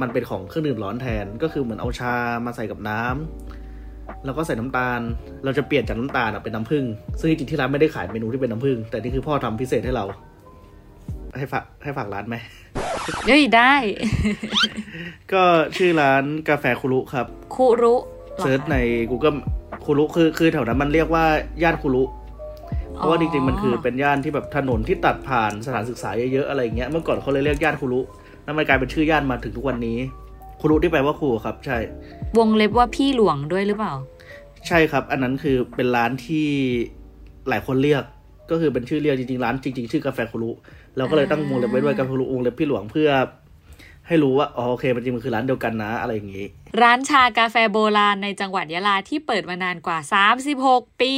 [0.00, 2.14] มันเป็นของเครื่องดื่มร้อนแทน ก็คือเหมือนเอาชา
[2.46, 5.00] มาใส่กับน้ำแล้วก็ใส่น้ำตาล
[5.44, 6.84] เราจะเปลี่ยนจากน้ำตาลอะเป็นน้ำผึ้ง
[7.18, 10.04] ซึ่งจริงๆที่ร้านไม่ได้ขายเมนูที่เป็นน้ำผึ้ง แต่นี่คือพ่อทำพิเศษให้เรา
[11.38, 12.36] ให้ฝากให้ฝากร้านไหม
[13.26, 13.74] เฮ้ยได้
[15.32, 15.42] ก็
[15.76, 18.76] ชื่อร้านกาแฟคุรุครับ คุรุหอคะ เซิร์ชใน
[19.10, 19.38] Google
[19.84, 21.24] คุรุคือคือแถวนั้นมันเรียกว่า
[21.62, 22.02] ย่านคุรุ
[22.94, 28.00] เพราะว่าจริงๆมันคือเป็นย่านที่แบบถนนที่ตัดผ่านสถานศึกษาเยอะๆอะไรอย่างเงี้ยเมื่อก่อนเขาเลยเรียกย่านคุรุ
[28.44, 29.98] แล้วมันกลายเป็นชื่อย่านมาถึงทุกวันนี้
[30.60, 31.78] คุรุที่แปลว่าครูครับ ใช่
[32.38, 33.94] วงเล็บว่าพี่หลวงด้วยหรือเปล่า
[34.68, 36.46] ใช่ครับ อันนั้นคือเป็นร้านที่
[37.48, 38.02] หลายคนเรียก
[38.50, 40.50] ก็คือเป็นชื่อเรียกจริงๆร้านจริงๆชื่อกาแฟคุรุ
[40.96, 43.10] เราก็เลยตั้งวงเล็บไว้ด้วยกาแฟคุรุวงเล็บพี่หลวงเพื่อ
[44.12, 46.46] ให้รู้ว่าอ๋อโอเคมันจริงมันคือร้านเดียวกันนะอะไรอย่างงี้
[46.82, 49.98] ร้านชากาแฟโบราณในจังหวัดยะลาที่เปิดมานานกว่า
[50.48, 51.14] 36 ปี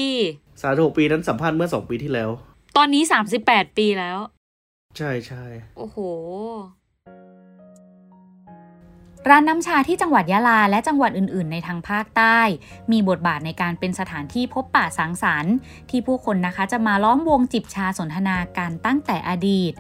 [0.63, 2.31] สามหกปีนั้นสัมภาษณ์เมื่อสองปีที่แล้ว
[2.77, 3.03] ตอนนี้
[3.41, 4.19] 38 ปีแล้ว
[4.97, 5.45] ใช่ใช่
[5.77, 5.97] โอ้โห
[9.31, 12.39] ร้านน้ำชาที่จังหวัดยะลาและจังหวัดอื่น ๆ ในทางภาคใต้
[12.93, 15.55] มีบทบาทในการเป็นสถานที่พบปะสังสรรค์
[15.91, 19.73] ที่ผู้คนนะคะจะมาล้อมวงจิบชาสนทนากันตั้งแต่อดีต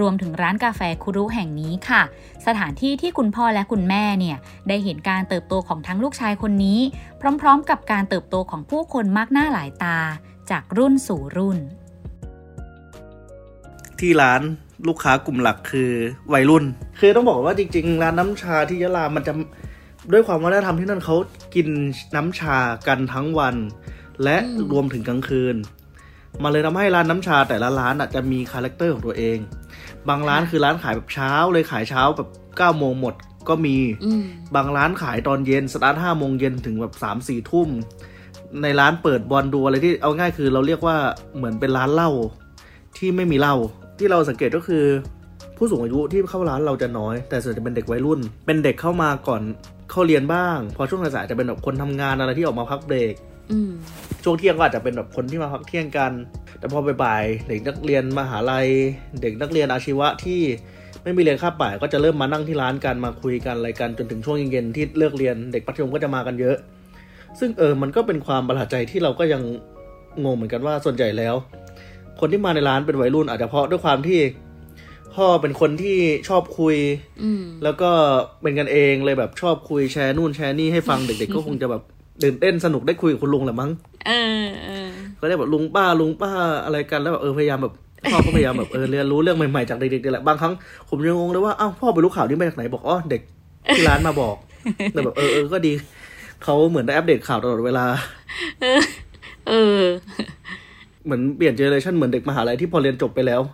[0.00, 2.02] รวมถึงร้านกาแฟคุรุแห่งนี้ค่ะ
[2.46, 4.36] สถานที่ที่คุณพ่อและคุณแม่เนี่ย
[4.68, 6.78] ได้เห็นการเติบโตของทั้งลูกชายคนนี้
[7.40, 9.98] พร้อมๆ กับการเติบโตของผู้คนมากหน้าหลายตา
[10.50, 11.58] จากรุ่นสู่รุ่น
[13.98, 14.42] ที่ร้าน
[14.88, 15.90] ลูกค้ากลุ่มหลักคือ
[16.32, 16.64] วัยรุ่น
[16.98, 19.32] คือต้องบอกว่าจริงๆ ร้านน้ำชาที่ยะลา มันจะ
[20.12, 21.16] ด้วยความวัฒนธรรมที่นั่นเขา
[21.54, 21.68] กิน
[22.16, 22.56] น้ำชา
[22.88, 23.56] กันทั้งวัน
[24.24, 24.36] และ
[24.72, 25.56] รวมถึงกลางคืน
[26.42, 29.38] มันเลยทำให้ร้านน้ำชาแต่ละร้านอะจะมี character ของตัวเอง
[30.08, 33.14] บางร้านคือร้านขายแบบเช้าเลยขายเช้าแบบ9ก้าโมงหมด
[33.48, 34.22] ก็มีอืม
[34.54, 37.68] บางร้านขายตอนเย็นสตาร์ทห้าโมงเย็นถึงแบบสามสี่ทุ่ม
[38.62, 40.96] ในร้านเปิดบอลดูอะไรที่เอาง่ายคือเราเรียกว่า
[41.36, 42.10] เหมือนเป็นร้านเหล้า
[42.96, 43.56] ที่ไม่มีเหล้า
[43.98, 44.84] ที่เราสังเกตก็คือ
[45.56, 49.42] ผู้สูงอายุที่เข้าร้านเราจะน้อย แต่ส่วนใหญ่จะเป็นเด็กวัยรุ่น เป็นเด็กเข้ามาก่อน
[49.90, 53.29] เข้าเรียนบ้าง พอช่วงสายๆจะเป็นแบบคนทำงานอะไรที่ออกมาพักเบรกอืม
[54.24, 56.12] ช่วงเที่ยงก็อาจจะเป็นแบบคนที่มาพักเที่ยงกัน
[56.58, 58.68] แต่พอบ่ายๆเด็กนักเรียนมหาลัย
[59.22, 60.42] เด็กนักเรียนอาชีวะที่
[61.02, 66.56] ไม่มีเรียนคาบบ่ายก็จะเริ่มมานั่งที่ร้านกันมาคุยกันอะไรกันจนถึงช่วงเย็นๆที่เลิกเรียนเด็กปัธยมก็จะมากันเยอะ
[67.38, 69.42] ซึ่งเออมันก็เป็นความประหลาดใจที่เราก็ยัง
[70.24, 71.34] งงเหมือนกันว่าส่วนใหญ่แล้ว
[72.20, 74.20] คนที่มาในร้านเป็นวัยรุ่น อาจจะเพราะด้วยความที่
[75.14, 76.76] พ่อเป็นคนที่ชอบคุย
[77.22, 77.90] อืมแล้วก็
[78.42, 81.82] เป็นกันเองเลยแบบชอบคุยแชร์นู่นแชร์นี่ให้ฟังเด็ก ๆ ก็คงจะแบบ
[82.22, 83.70] ตื่นเต้นสนุกได้คุยกับคุณลุงแหละมั้ง
[84.06, 84.12] เอ
[84.44, 84.88] อเออ
[85.20, 86.30] ก็ได้แบบลุงป้าลุงป้า
[86.64, 87.72] อะไรกันแล้วแบบเออพยายามแบบ
[88.12, 90.52] พ่อก็พยายามแบบเออเรียนรู้เรื่องใหม่ๆจากเด็กๆนี่แหละบางครั้ง
[90.88, 93.22] ผมยังงงเลยว่าอ้าวพ่อไปรู้ข่าวนี้มาจากไหนบอกอ๋อเด็ก
[93.76, 94.36] ที่ร้านมาบอก
[94.92, 95.72] แต่แบบเออเออก็ดี
[96.44, 97.84] เขาเหมือนได้อัปเดตข่าวตลอดเวลา
[99.48, 99.82] เออ
[101.04, 103.50] เหมือนเปลี่ยนเจเนอเรชันเหมือนเด็กมหาลัยที่พอเรียนจบไปแล้วเ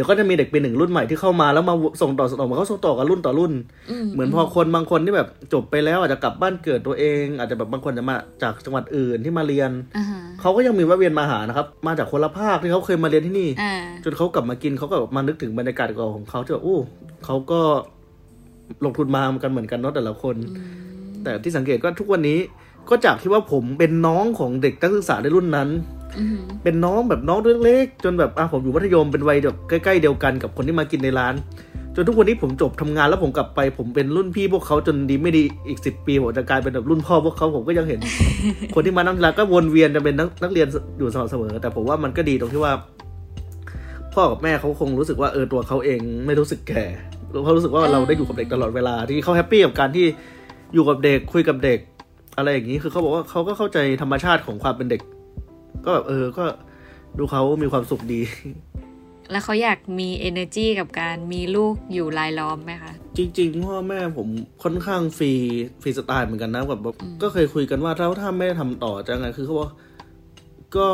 [0.00, 3.52] ดี๋ยวก็จะมีเด็กปีหนึ่งรุ่นใหม่ที่เข้ามาแล้วมาส่งต่อส่งต่อมาเขาส่งต่อกันรุ่นต่อรุ่น
[3.90, 16.78] อืมเหมือนพอคนบางคนที่แบบจบไปแล้วอาจจะกลับบ้านเกิดตัวเอง อาจจะแบบบางคนจะมาจากจังหวัดอื่นที่มาเรียนอ่าฮะเขาก็ยังมีแวะเวียนมาหานะครับ มาจากคนละภาคที่เขาเคยมาเรียนที่นี่อ่าจนเขากลับมากินเขาก็แบบมานึกถึงบรรยากาศเก่าของเขาที่แบบอู้
[17.24, 17.60] เขาก็
[18.84, 20.36] ลงทุนมากันเหมือนกันเนาะแต่ละคน
[21.22, 22.38] แต่ที่สังเกตก็ทุกวันนี้
[22.88, 25.99] ก็จากที่ว่าผมเป็นน้องของเด็กนักศึกษาในรุ่นนั้นอืม
[26.62, 31.34] เป็นน้องแบบน้องเล็กๆจนแบบอะผมอยู่มัธยมเป็นวัยแบบใกล้ๆเดียวกันกับคนที่มากินในร้าน
[31.94, 38.00] จนทุกวันนี้ผมจบทำงานแล้วผมกลับไปผมเป็นรุ่นพี่พวกเขาจนดีไม่ดีอีกสิบปีผมจะกลายเป็นแบบรุ่นพ่อพวกเขาผมก็ยังเห็น
[38.74, 40.66] คนที่มานั่งที่ร้านก็วนเวียนจะเป็นนักนักเรียน
[40.98, 42.72] อยู่สม่ำเสมอ แต่ผมว่ามันก็ดีตรงที่ว่า
[44.14, 46.84] พ่อกับแม่เขาคงรู้สึกว่าเออตัวเขาเองไม่รู้สึกแก่
[47.44, 50.06] เขารู้สึกว่าเราได้อยู่กับเด็กตลอดเวลาที่เขาแฮปปี้กับการที่
[50.74, 51.78] อยู่กับเด็กคุยกับเด็ก
[52.36, 55.00] อะไรอย่างนี้คือเขาบอกว่าเขาก็เข้าใจธรรมชาติของความเป็นเด็ก
[55.84, 56.44] ก็แบบเออ ก็
[57.18, 58.20] ดูเขามีความสุขดี
[59.30, 64.28] แล้วเขาอยากมี energy กับการมีลูกอยู่รายล้อมไหมคะ จริง ๆ พ่อแม่ผม
[64.62, 65.32] ค่อนข้างฟรี
[65.82, 69.70] ฟรีสไตล์เหมือนกันนะแบบแบบก็เคยคุยกันว่าถ้าถ้าไม่ได้ทำต่อจะไงคือเขาบอก
[70.76, 70.88] ก็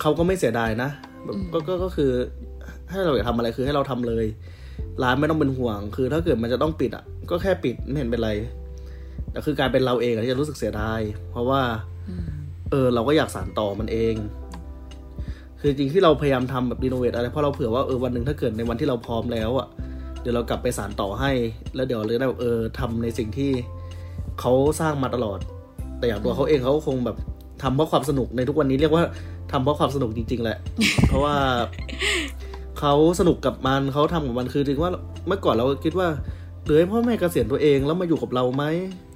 [0.00, 0.90] เขาก็ไม่เสียดายนะ
[1.24, 2.10] แบบก็ก็ก็คือ
[2.90, 4.26] ให้เราอยากทำอะไรคือให้เราทำเลย
[5.02, 8.30] ร้านไม่ต้องเป็นห่วง คือถ้าเกิดมันจะต้องปิดอะ ก็แค่ปิดไม่เห็นเป็นไร
[9.30, 11.62] แต่คือการเป็นเราเองอะที่จะรู้สึกเสียดาย เพราะว่า
[12.06, 14.14] เออเราก็อยากสานต่อมันเอง
[15.60, 19.66] คือจริงที่เราพยายามทำแบบรีโนเวทอะไรเพราะเราเผื่อว่าเออวันหนึ่งถ้าเกิดในวันที่เราพร้อมแล้วอะ
[20.20, 21.30] เดี๋ยวเรากลับไปสานต่อให้
[21.74, 23.50] แล้วเดี๋ยวเราจะได้แบบเออทำในสิ่งที่
[24.40, 25.38] เขาสร้างมาตลอด
[25.98, 27.16] แต่อย่างตัวเขาเองเขาก็คงแบบ
[27.62, 29.04] ทำเพราะความสนุกในทุกวันนี้เรียกว่า
[29.52, 30.58] ทำเพราะความสนุกจริง ๆ แหละ
[31.08, 31.34] เพราะว่า
[32.78, 34.90] เขาสนุกกับมันเขาทำกับมันคือถึงว่า
[35.26, 36.08] เมื่อก่อนเราก็คิดว่า
[36.64, 38.64] หรือให้พ่อแม่เกษียณตัวเองแล้วมาอยู่กับเราไหม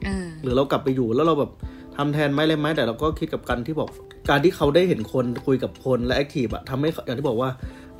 [0.07, 1.51] เออหรือเรากลับไปอยู่แล้วเราแบบ
[1.99, 3.91] ทำแทนไหมอะไรไหมแต่เราก็คิดกับการที่บอก
[4.31, 7.51] การที่เขาได้เห็นคนคุยกับคนและแอคทีฟอะทำให้เขาอย่างที่บอกว่า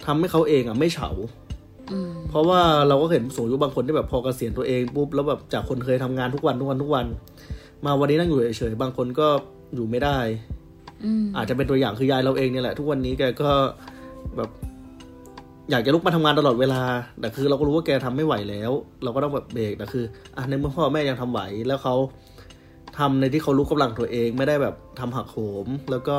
[0.07, 1.09] ทำให้เขาเองอะไม่เฉา
[1.93, 7.07] อืมเพราะว่าเราก็เห็นสูงอายุบางคนที่แบบพอเกษียณตัวเองปุ๊บแล้วแบบจากคนเคยทำงานทุกวันทุกวันทุกวัน
[7.85, 9.29] มาวันนี้นั่งอยู่เฉยๆบางคนก็
[9.75, 10.19] อยู่ไม่ได้
[11.05, 13.51] อืมอาจจะเป็นตัวอย่างคือยายเราเองเนี่ยแหละ ทุกวันนี้แกก็
[14.37, 14.51] แบบ
[15.71, 16.83] อยากจะลุกมาทำงานตลอดเวลา
[17.21, 18.71] แต่คือเราก็รู้ว่าแกทำไม่ไหวแล้ว
[19.03, 20.05] เราก็ต้องแบบเบรกแต่คือ
[20.37, 21.95] อะในเมื่อพ่อแม่ยังทำไหวแล้วเขา
[22.99, 26.17] ทำในที่เขารู้กำลังตัวเองไม่ได้แบบทำหักโหม แล้วก็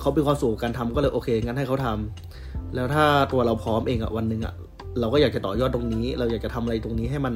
[0.00, 4.54] เขาเป็นความสูงการทำก็เลยโอเคงั้นให้เขาทำแล้วถ้าตัวเราพร้อมเองอะวันหนึ่งอะ
[5.00, 7.34] เราก็อยากจะต่อยอดตรงนี้ เราอยากจะทำอะไรตรงนี้ให้มัน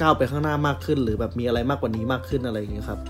[0.00, 3.00] ก้าวไปข้างหน้ามากขึ้น หรือแบบมีอะไรมากกว่านี้มากขึ้นอะไรอย่างเงี้ยครับ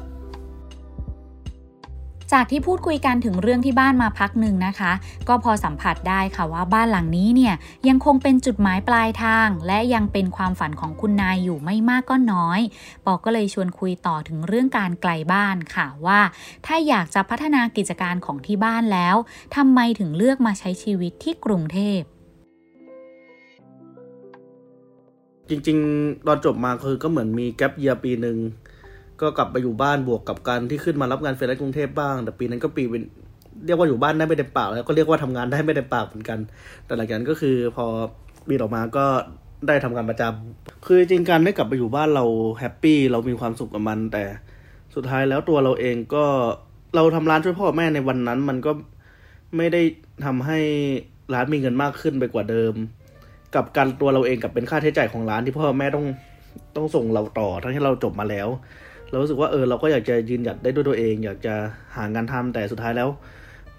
[2.32, 4.92] จากที่พูดคุยกันถึงเรื่องที่บ้านมาพักหนึ่งนะคะ
[5.28, 7.54] ก็พอสัมผัสได้ค่ะว่าบ้านหลังนี้เนี่ย
[7.88, 12.60] ยังคงเป็นจุดหมายปลายทาง และยังเป็นความฝันของคุณนายอยู่ไม่มากก็น้อย
[13.04, 16.20] ปอก็เลยชวนคุยต่อถึงเรื่องการไกลบ้านค่ะว่า
[16.66, 19.16] ถ้าอยากจะพัฒนากิจการของที่บ้านแล้ว
[19.56, 22.00] ทำไมถึงเลือกมาใช้ชีวิตที่กรุงเทพ
[25.48, 28.38] จริงๆตอนจบมาคือก็เหมือนมีแกลบเยียปีหนึ่ง
[29.20, 33.02] ก็กลับไปอยู่บ้านบวกกับการที่ขึ้นมารับงานเฟรนซ์กรุงเทพบ้าง แต่ปีนั้นก็ปีเป็น
[33.66, 36.38] เรียกว่าอยู่บ้านได้ไม่เต็มปากแล้วก็เรียกว่าทำงานได้ไม่เต็มปากเหมือนกัน
[36.86, 37.86] แต่หลังจากนั้นก็คือพอ
[38.48, 39.06] ปีออกมาก็
[39.68, 42.24] ได้ทำงานประจำคือจริงๆการได้กลับไปอยู่บ้านเรา
[42.58, 44.24] แฮปปี้เรามีความสุขกับมัน แต่
[44.94, 46.24] สุดท้ายแล้วตัวเราเองก็
[46.94, 48.72] เราทำร้านช่วยพ่อแม่ในวันนั้น มันก็
[49.56, 49.82] ไม่ได้
[50.24, 50.58] ทำให้
[51.34, 52.74] ร้านมีเงินมากขึ้นไปกว่าเดิม
[53.54, 56.06] กับการตัวเราเองกับเป็นค่าใช้จ่ายของร้านที่พ่อแม่ต้อง
[56.76, 58.48] ต้องส่งเราต่อทั้งที่เราจบมาแล้ว
[59.14, 61.54] เรารู้สึกว่าเออเราก็อยากจะยืนหยัดได้ด้วยตัวเอง อยากจะ
[61.96, 63.08] หางานทำแต่สุดท้ายแล้ว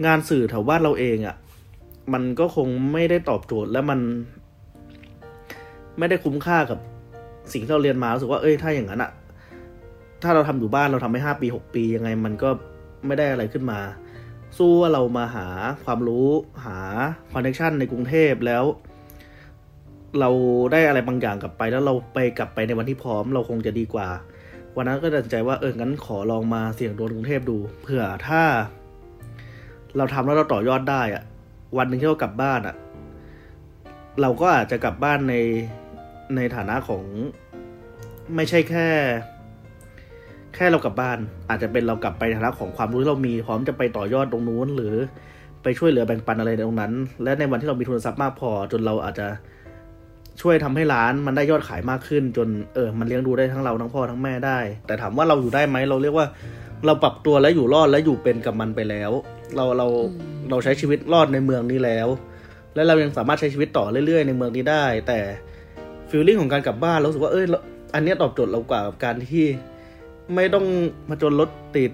[0.06, 1.36] งานสื่อแถวบ้านเราเองอะ่ะ
[2.14, 4.00] มันก็คงไม่ได้ตอบโจทย์และมัน
[6.00, 6.80] ไม่ได้คุ้มค่ากับ
[7.54, 9.12] สิ่งที่เราเรียนมารู้สึกว่าเอ้ยถ้าอย่างนั้นอะ่ะ
[10.24, 12.50] ถ้าเราทำอยู่บ้านเราทำไม่ห้าปีหกปียังไงมันก็
[13.06, 13.80] ไม่ได้อะไรขึ้นมา
[14.58, 15.48] สู้ว่าเรามาหา
[15.86, 16.28] ความรู้
[16.66, 16.78] หา
[17.32, 18.64] คอนเนคชันในกรุงเทพแล้ว
[20.20, 20.30] เรา
[20.72, 24.08] ได้อะไรบางอย่างกลับไปแล้วเราไปกลับไปในวันที่พร้อม เราคงจะดีกว่า
[24.76, 28.42] วันนั้นก็ตัดสินใจว่าเอองั้นขอลองมาเสี่ยงโดนกรุงเทพดูเผื่อถ้า
[29.98, 31.24] เราทำแล้วเราต่อยอดได้อะ
[31.78, 32.76] วันหนึ่งที่เรากลับบ้านอะ
[34.22, 35.36] เราก็อาจจะกลับบ้านใน
[36.36, 37.04] ในฐานะของ
[38.36, 38.88] ไม่ใช่แค่
[40.56, 41.18] แค่เรากลับบ้าน
[41.50, 44.94] อาจจะเป็นเรากลับไปในฐานะของความรู้ที่เรามีพร้อมจะไปต่อยอดตรงนู้นหรือ
[45.64, 49.28] ไปช่วยเหลือแบ่งปันอะไรในตรงนั้น และในวันที่เรามีทุนทรัพย์มากพอ จนเราอาจจะ
[50.42, 56.28] ช่วยทำให้ร้านมันได้ยอดขายมากขึ้น จนเออมันเลี้ยงดูได้ทั้งเราทั้งพ่อทั้งแม่ได้ แต่ถามว่าเราอยู่ได้ไหมเราเรียกว่า
[56.86, 59.12] เราปรับตัวและอยู่รอดและอยู่เป็นกับมันไปแล้ว
[59.56, 59.88] เราเรา
[60.50, 62.08] เราใช้ชีวิตรอดในเมืองนี้แล้ว
[62.76, 65.20] และเรายังสามารถใช้ชีวิตต่อเรื่อยๆ ในเมืองนี้ได้ แต่
[66.10, 67.46] ฟีลลิ่งของการกลับบ้านเราสึกว่าเออ
[67.94, 69.46] อันนี้ตอบโจทย์เรากว่ากับการที่
[70.36, 70.66] ไม่ต้อง
[71.10, 71.92] มาจนรถติด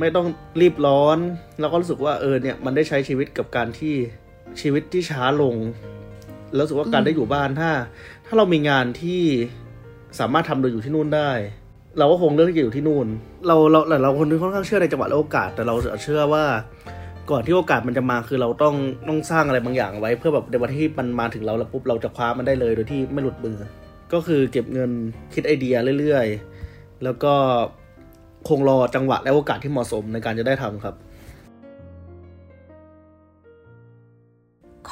[0.00, 0.26] ไม่ต้อง
[0.60, 1.18] รีบร้อน
[1.60, 3.94] แล้วก็รู้สึกว่าเออเนี่ยมันได้ใช้ชีวิตกับการที่
[4.60, 5.54] ชีวิตที่ช้าลง
[6.54, 7.70] แล้วรู้สึกว่าการได้อยู่บ้านถ้า
[8.26, 9.22] ถ้าเรามีงานที่
[10.20, 11.30] สามารถทำโดยอยู่ที่นู่นได้
[11.98, 13.06] เราก็คงเลือกที่จะอยู่ที่นู่น
[13.46, 16.44] เราเราเราคนนึงค่อนข้างเชื่อในจังหวะและโอกาส แต่เราเชื่อว่า
[17.30, 18.74] ก่อนที่โอกาสมันจะมาคือเราต้อง
[19.08, 23.56] ต้องสร้างอะไรบางอย่างไว้ เพื่อแบบในวันที่มันมาถึงเราแล้วปุ๊บเราจะคว้ามันได้เลยโดยที่ไม่หลุดมือ
[24.12, 24.90] ก็คือเก็บเงิน
[25.34, 27.32] คิดไอเดียเรื่อยๆ แล้วก็
[28.48, 30.94] คงรอจังหวะและโอกาสที่เหมาะสมในการจะได้ทำครับ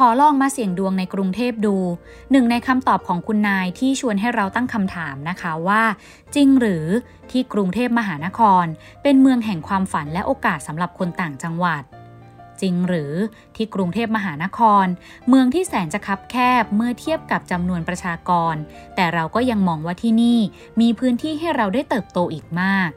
[0.02, 1.76] ขอลองมาเสี่ยงดวงในกรุงเทพดู
[2.30, 5.82] หนึ่งในคำตอบของคุณนายที่ชวนให้เราตั้งคำถามนะคะว่า
[6.34, 6.87] จริงหรือ
[7.30, 8.64] ที่กรุงเทพมหานคร
[9.02, 11.82] เป็นเมืองแห่งความฝันและโอกาสสำหรับคนต่างจังหวัด
[12.61, 13.12] จริงหรือ
[13.56, 14.87] ที่กรุงเทพมหานคร
[15.28, 18.54] เมืองที่แสนจะคับแคบเมื่อเทียบกับจำนวนประชากร
[18.96, 20.38] แต่เราก็ยังมองว่าที่นี่
[20.80, 22.90] มีพื้นที่ให้เราได้เติบโตอีกมาก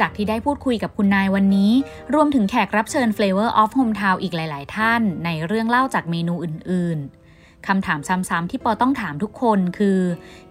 [0.00, 1.72] จากที่ได้พูดคุยกับคุณนายวันนี้
[2.14, 6.98] รวมถึงแขกรับเชิญ Flavor of Hometown อีกหลาย ๆ ท่าน ในเรื่องเล่าจากเมนูอื่น
[7.32, 10.00] ๆ คำถามซ้ำ ๆ ที่ปอต้องถามทุกคนคือ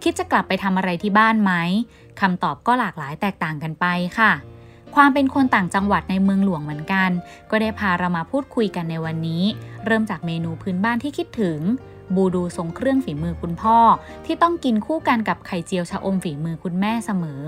[0.02, 1.52] คิดจะกลับไปทำอะไรที่บ้านไหม
[2.20, 3.86] คำตอบก็หลากหลายแตกต่างกันไป
[4.18, 4.32] ค่ะ
[4.94, 7.10] ความเป็นคนต่างจังหวัดในเมืองหลวงเหมือนกัน
[7.50, 9.42] ก็ได้พาเรามาพูดคุยกันในวันนี้
[9.86, 11.58] เริ่มจากเมนูพื้นบ้านที่คิดถึง
[12.16, 13.78] บูดูทรงเครื่องฝีมือคุณพ่อ
[14.24, 17.42] ที่ต้องกินคู่กันกับไข่เจียวชะอมฝีมือคุณแม่เสมอ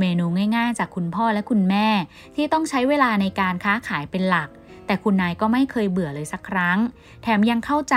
[0.00, 0.24] เมนู
[0.56, 1.88] ง่ายๆ จากคุณพ่อและคุณแม่
[2.34, 4.48] ที่ต้องใช้เวลาในการค้าขายเป็นหลัก
[4.86, 6.78] แต่คุณนายก็ไม่เคยเบื่อเลยสักครั้ง
[7.22, 7.96] แถมยังเข้าใจ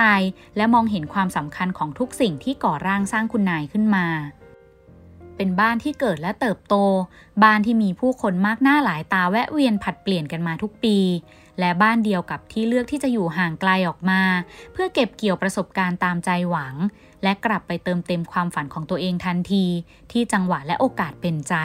[0.57, 4.07] และมองเห็นความสำคัญของทุกสิ่งที่ก่อร่างสร้างคุณนายขึ้นมา
[5.35, 6.75] เป็นบ้านที่เกิดและเติบโต
[7.43, 10.97] บ้านที่มีผู้คนมากหน้าหลายตาแวะเวียนผัดเปลี่ยนกันมาทุกปี
[11.59, 14.21] และบ้านเดียวกับที่เลือกที่จะอยู่ห่างไกลออกมา
[14.73, 16.75] เพื่อเก็บเกี่ยวประสบการณ์ตามใจหวัง
[17.23, 19.65] และกลับไปเติมเต็มความฝันของตัวเองทันที
[20.11, 21.55] ที่จังหวะและโอกาสเป็นใจ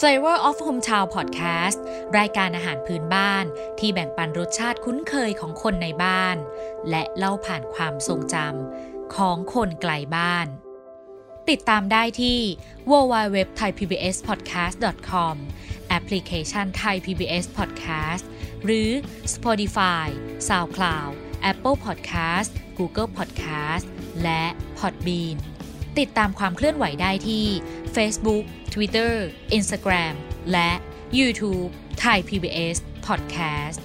[0.00, 1.78] เ Flavor of Hometown Podcast
[2.18, 3.44] รายการอาหารพื้นบ้าน
[3.78, 6.36] ที่แบ่งปันรสชาติคุ้นเคยของคนในบ้าน
[6.90, 10.46] และเล่าผ่านความทรงจำของคนไกลบ้าน
[11.50, 12.38] ติดตามได้ที่
[12.90, 15.36] www.thaipbspodcast.com
[15.90, 18.24] แอปพลิเคชันไทย PBS Podcast
[18.64, 18.90] หรือ
[19.34, 20.08] Spotify,
[20.48, 21.12] SoundCloud,
[21.50, 23.86] Apple Podcast, Google Podcast
[24.22, 24.44] และ
[24.78, 25.36] Podbean
[25.98, 27.46] ติดตามความเคลื่อนไหวได้ที่
[27.96, 29.12] Facebook, Twitter,
[29.58, 30.14] Instagram
[30.52, 30.70] และ
[31.18, 32.76] YouTube ไทย PBS
[33.06, 33.78] Podcast